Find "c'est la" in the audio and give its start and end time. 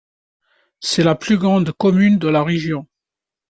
0.79-1.13